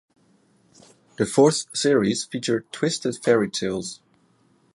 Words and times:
The 1.19 1.27
fourth 1.27 1.65
series 1.77 2.23
featured 2.25 2.71
Twisted 2.71 3.15
Fairy 3.23 3.51
Tales. 3.51 4.01